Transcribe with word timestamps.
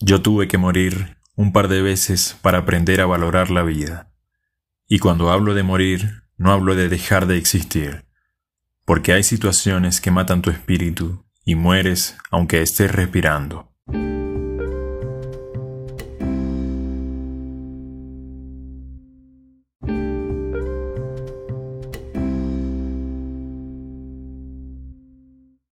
Yo 0.00 0.22
tuve 0.22 0.46
que 0.46 0.58
morir 0.58 1.16
un 1.34 1.52
par 1.52 1.66
de 1.66 1.82
veces 1.82 2.36
para 2.40 2.58
aprender 2.58 3.00
a 3.00 3.06
valorar 3.06 3.50
la 3.50 3.64
vida. 3.64 4.12
Y 4.86 5.00
cuando 5.00 5.30
hablo 5.30 5.54
de 5.54 5.64
morir, 5.64 6.22
no 6.36 6.52
hablo 6.52 6.76
de 6.76 6.88
dejar 6.88 7.26
de 7.26 7.36
existir, 7.36 8.06
porque 8.84 9.12
hay 9.12 9.24
situaciones 9.24 10.00
que 10.00 10.12
matan 10.12 10.40
tu 10.40 10.50
espíritu 10.50 11.24
y 11.44 11.56
mueres 11.56 12.16
aunque 12.30 12.62
estés 12.62 12.92
respirando. 12.92 13.67